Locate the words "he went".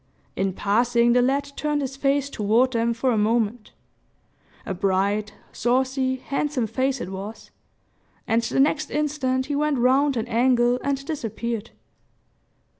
9.45-9.77